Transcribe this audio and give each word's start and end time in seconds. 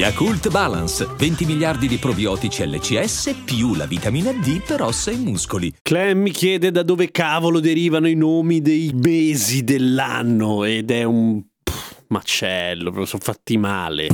Yakult 0.00 0.48
Balance, 0.48 1.06
20 1.14 1.44
miliardi 1.44 1.86
di 1.86 1.98
probiotici 1.98 2.66
LCS 2.66 3.42
più 3.44 3.74
la 3.74 3.84
vitamina 3.84 4.32
D 4.32 4.62
per 4.62 4.80
ossa 4.80 5.10
e 5.10 5.16
muscoli. 5.16 5.70
Clem 5.82 6.22
mi 6.22 6.30
chiede 6.30 6.70
da 6.70 6.82
dove 6.82 7.10
cavolo 7.10 7.60
derivano 7.60 8.08
i 8.08 8.14
nomi 8.14 8.62
dei 8.62 8.92
mesi 8.94 9.62
dell'anno 9.62 10.64
ed 10.64 10.90
è 10.90 11.02
un 11.02 11.42
pff, 11.62 12.04
macello, 12.08 13.04
sono 13.04 13.22
fatti 13.22 13.58
male. 13.58 14.08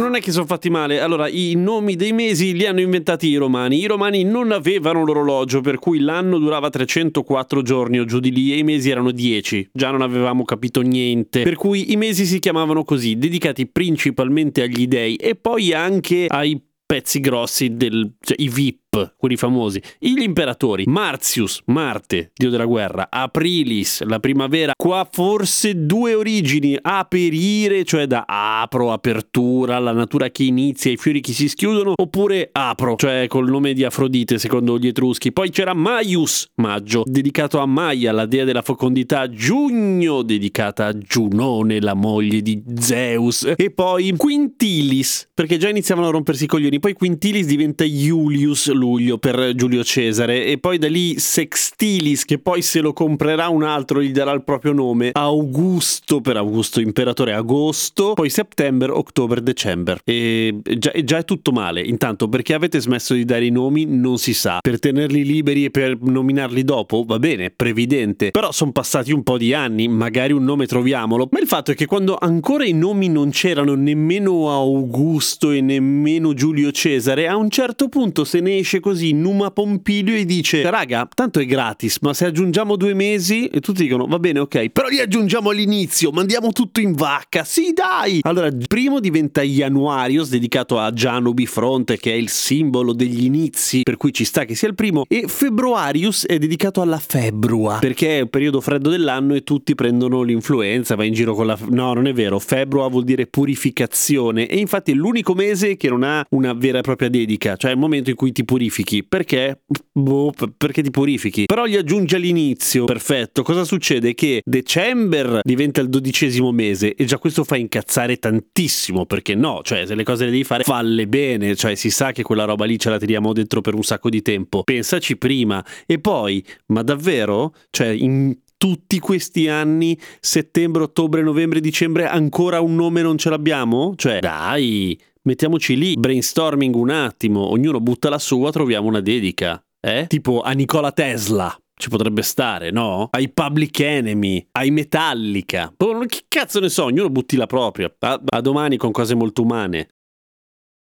Non 0.00 0.14
è 0.14 0.20
che 0.20 0.32
sono 0.32 0.46
fatti 0.46 0.70
male. 0.70 1.00
Allora, 1.00 1.28
i 1.28 1.54
nomi 1.56 1.96
dei 1.96 2.12
mesi 2.12 2.52
li 2.54 2.66
hanno 2.66 2.80
inventati 2.80 3.28
i 3.28 3.36
romani. 3.36 3.80
I 3.80 3.86
romani 3.86 4.24
non 4.24 4.52
avevano 4.52 5.04
l'orologio, 5.04 5.60
per 5.60 5.78
cui 5.78 6.00
l'anno 6.00 6.38
durava 6.38 6.70
304 6.70 7.62
giorni 7.62 7.98
o 7.98 8.04
giù 8.04 8.20
di 8.20 8.32
lì 8.32 8.52
e 8.52 8.58
i 8.58 8.62
mesi 8.62 8.90
erano 8.90 9.10
10. 9.10 9.70
Già 9.72 9.90
non 9.90 10.02
avevamo 10.02 10.44
capito 10.44 10.80
niente. 10.80 11.42
Per 11.42 11.56
cui 11.56 11.92
i 11.92 11.96
mesi 11.96 12.24
si 12.24 12.38
chiamavano 12.38 12.84
così, 12.84 13.16
dedicati 13.16 13.66
principalmente 13.66 14.62
agli 14.62 14.86
dei 14.86 15.16
e 15.16 15.34
poi 15.34 15.72
anche 15.72 16.26
ai 16.28 16.60
pezzi 16.86 17.18
grossi 17.18 17.74
del 17.74 18.14
cioè, 18.20 18.36
i 18.38 18.48
VIP 18.48 18.85
quelli 19.16 19.36
famosi, 19.36 19.82
gli 19.98 20.20
imperatori, 20.20 20.84
Martius, 20.86 21.62
Marte, 21.66 22.30
dio 22.34 22.50
della 22.50 22.64
guerra, 22.64 23.08
Aprilis, 23.10 24.02
la 24.02 24.20
primavera, 24.20 24.72
qua 24.76 25.06
forse 25.10 25.86
due 25.86 26.14
origini, 26.14 26.78
aperire, 26.80 27.84
cioè 27.84 28.06
da 28.06 28.24
apro, 28.26 28.92
apertura, 28.92 29.78
la 29.78 29.92
natura 29.92 30.30
che 30.30 30.44
inizia, 30.44 30.90
i 30.90 30.96
fiori 30.96 31.20
che 31.20 31.32
si 31.32 31.48
schiudono, 31.48 31.92
oppure 31.96 32.48
apro, 32.52 32.96
cioè 32.96 33.26
col 33.28 33.48
nome 33.48 33.72
di 33.72 33.84
Afrodite 33.84 34.38
secondo 34.38 34.78
gli 34.78 34.86
Etruschi. 34.86 35.32
Poi 35.32 35.50
c'era 35.50 35.74
Maius, 35.74 36.48
maggio, 36.56 37.02
dedicato 37.04 37.58
a 37.58 37.66
Maia, 37.66 38.12
la 38.12 38.26
dea 38.26 38.44
della 38.44 38.62
fecondità, 38.62 39.28
Giugno, 39.28 40.22
dedicata 40.22 40.86
a 40.86 40.98
Giunone, 40.98 41.80
la 41.80 41.94
moglie 41.94 42.42
di 42.42 42.62
Zeus, 42.78 43.52
e 43.56 43.70
poi 43.70 44.14
Quintilis, 44.16 45.28
perché 45.34 45.56
già 45.56 45.68
iniziavano 45.68 46.08
a 46.08 46.10
rompersi 46.10 46.44
i 46.44 46.46
coglioni, 46.48 46.78
poi 46.78 46.94
Quintilis 46.94 47.46
diventa 47.46 47.84
Iulius, 47.84 48.68
luglio 48.86 49.18
per 49.18 49.52
Giulio 49.54 49.82
Cesare 49.82 50.44
e 50.44 50.58
poi 50.58 50.78
da 50.78 50.88
lì 50.88 51.18
Sextilis 51.18 52.24
che 52.24 52.38
poi 52.38 52.62
se 52.62 52.80
lo 52.80 52.92
comprerà 52.92 53.48
un 53.48 53.64
altro 53.64 54.00
gli 54.00 54.12
darà 54.12 54.30
il 54.32 54.44
proprio 54.44 54.72
nome. 54.72 55.10
Augusto 55.12 56.20
per 56.20 56.36
Augusto 56.36 56.80
imperatore 56.80 57.32
agosto 57.32 58.12
poi 58.14 58.30
September, 58.30 58.90
October, 58.90 59.40
December 59.40 59.98
e 60.04 60.60
già, 60.78 60.92
già, 61.02 61.18
è 61.18 61.24
tutto 61.24 61.50
male 61.50 61.80
intanto 61.80 62.28
perché 62.28 62.54
avete 62.54 62.80
smesso 62.80 63.14
di 63.14 63.24
dare 63.24 63.46
i 63.46 63.50
nomi 63.50 63.84
non 63.86 64.18
si 64.18 64.34
sa. 64.34 64.58
Per 64.60 64.78
tenerli 64.78 65.24
liberi 65.24 65.64
e 65.64 65.70
per 65.70 65.98
nominarli 66.00 66.62
dopo 66.62 67.04
va 67.04 67.18
bene 67.18 67.50
previdente. 67.50 68.30
Però 68.30 68.52
sono 68.52 68.70
passati 68.70 69.12
un 69.12 69.22
po' 69.24 69.38
di 69.38 69.52
anni 69.52 69.88
magari 69.88 70.32
un 70.32 70.44
nome 70.44 70.66
troviamolo. 70.66 71.28
Ma 71.30 71.40
il 71.40 71.46
fatto 71.46 71.72
è 71.72 71.74
che 71.74 71.86
quando 71.86 72.16
ancora 72.18 72.64
i 72.64 72.72
nomi 72.72 73.08
non 73.08 73.30
c'erano 73.30 73.74
nemmeno 73.74 74.50
Augusto 74.50 75.50
e 75.50 75.60
nemmeno 75.60 76.34
Giulio 76.34 76.70
Cesare 76.70 77.26
a 77.26 77.36
un 77.36 77.50
certo 77.50 77.88
punto 77.88 78.24
se 78.24 78.40
ne 78.40 78.58
esce 78.58 78.65
così 78.80 79.12
Numa 79.12 79.50
Pompilio 79.50 80.14
e 80.14 80.24
dice 80.24 80.68
raga 80.68 81.08
tanto 81.12 81.40
è 81.40 81.46
gratis 81.46 81.98
ma 82.00 82.12
se 82.12 82.26
aggiungiamo 82.26 82.76
due 82.76 82.94
mesi? 82.94 83.46
E 83.46 83.60
tutti 83.60 83.82
dicono 83.82 84.06
va 84.06 84.18
bene 84.18 84.40
ok 84.40 84.68
però 84.70 84.88
li 84.88 85.00
aggiungiamo 85.00 85.50
all'inizio 85.50 86.10
mandiamo 86.10 86.52
tutto 86.52 86.80
in 86.80 86.92
vacca. 86.92 87.44
Sì 87.44 87.72
dai! 87.72 88.20
Allora 88.22 88.50
primo 88.66 89.00
diventa 89.00 89.42
Januarius 89.42 90.28
dedicato 90.28 90.78
a 90.78 90.92
Giano 90.92 91.32
Bifronte 91.32 91.98
che 91.98 92.12
è 92.12 92.14
il 92.14 92.28
simbolo 92.28 92.92
degli 92.92 93.24
inizi 93.24 93.82
per 93.82 93.96
cui 93.96 94.12
ci 94.12 94.24
sta 94.24 94.44
che 94.44 94.54
sia 94.54 94.68
il 94.68 94.74
primo 94.74 95.04
e 95.08 95.24
Februarius 95.26 96.26
è 96.26 96.38
dedicato 96.38 96.80
alla 96.80 96.98
febbrua 96.98 97.78
perché 97.80 98.18
è 98.18 98.20
il 98.22 98.28
periodo 98.28 98.60
freddo 98.60 98.90
dell'anno 98.90 99.34
e 99.34 99.42
tutti 99.42 99.74
prendono 99.74 100.22
l'influenza 100.22 100.94
va 100.94 101.04
in 101.04 101.12
giro 101.12 101.34
con 101.34 101.46
la 101.46 101.58
no 101.70 101.94
non 101.94 102.06
è 102.06 102.12
vero 102.12 102.38
februa 102.38 102.88
vuol 102.88 103.04
dire 103.04 103.26
purificazione 103.26 104.46
e 104.46 104.58
infatti 104.58 104.92
è 104.92 104.94
l'unico 104.94 105.34
mese 105.34 105.76
che 105.76 105.88
non 105.88 106.02
ha 106.02 106.24
una 106.30 106.52
vera 106.52 106.78
e 106.78 106.82
propria 106.82 107.08
dedica 107.08 107.56
cioè 107.56 107.70
il 107.70 107.78
momento 107.78 108.10
in 108.10 108.16
cui 108.16 108.32
ti 108.32 108.44
purifichi 108.44 108.55
purifichi. 108.56 109.04
Perché? 109.04 109.60
Boh, 109.92 110.32
perché 110.56 110.82
ti 110.82 110.90
purifichi. 110.90 111.44
Però 111.44 111.66
gli 111.66 111.76
aggiungi 111.76 112.14
all'inizio. 112.14 112.86
Perfetto. 112.86 113.42
Cosa 113.42 113.64
succede? 113.64 114.14
Che 114.14 114.40
December 114.44 115.40
diventa 115.42 115.82
il 115.82 115.90
dodicesimo 115.90 116.50
mese 116.52 116.94
e 116.94 117.04
già 117.04 117.18
questo 117.18 117.44
fa 117.44 117.56
incazzare 117.56 118.16
tantissimo. 118.16 119.04
Perché 119.04 119.34
no? 119.34 119.60
Cioè, 119.62 119.86
se 119.86 119.94
le 119.94 120.04
cose 120.04 120.24
le 120.24 120.30
devi 120.30 120.44
fare, 120.44 120.64
falle 120.64 121.06
bene. 121.06 121.54
Cioè, 121.54 121.74
si 121.74 121.90
sa 121.90 122.12
che 122.12 122.22
quella 122.22 122.44
roba 122.44 122.64
lì 122.64 122.78
ce 122.78 122.88
la 122.88 122.98
tiriamo 122.98 123.34
dentro 123.34 123.60
per 123.60 123.74
un 123.74 123.82
sacco 123.82 124.08
di 124.08 124.22
tempo. 124.22 124.62
Pensaci 124.62 125.18
prima. 125.18 125.64
E 125.84 125.98
poi, 125.98 126.42
ma 126.66 126.82
davvero? 126.82 127.54
Cioè, 127.70 127.88
in 127.88 128.34
tutti 128.56 128.98
questi 128.98 129.48
anni, 129.48 129.98
settembre, 130.18 130.84
ottobre, 130.84 131.20
novembre, 131.22 131.60
dicembre, 131.60 132.06
ancora 132.06 132.60
un 132.60 132.74
nome 132.74 133.02
non 133.02 133.18
ce 133.18 133.28
l'abbiamo? 133.28 133.92
Cioè, 133.96 134.20
dai, 134.20 134.98
mettiamoci 135.26 135.76
lì, 135.76 135.94
brainstorming 135.94 136.74
un 136.74 136.90
attimo, 136.90 137.50
ognuno 137.50 137.80
butta 137.80 138.08
la 138.08 138.18
sua, 138.18 138.50
troviamo 138.50 138.88
una 138.88 139.00
dedica. 139.00 139.60
Eh? 139.80 140.06
Tipo 140.08 140.40
a 140.40 140.52
Nicola 140.52 140.92
Tesla. 140.92 141.54
Ci 141.78 141.90
potrebbe 141.90 142.22
stare, 142.22 142.70
no? 142.70 143.08
Ai 143.10 143.28
Public 143.28 143.78
Enemy, 143.80 144.48
ai 144.52 144.70
Metallica. 144.70 145.70
Boh, 145.76 145.98
che 146.06 146.24
cazzo 146.26 146.58
ne 146.58 146.70
so, 146.70 146.84
ognuno 146.84 147.10
butti 147.10 147.36
la 147.36 147.44
propria. 147.44 147.94
A, 147.98 148.18
a 148.24 148.40
domani 148.40 148.78
con 148.78 148.92
cose 148.92 149.14
molto 149.14 149.42
umane. 149.42 149.88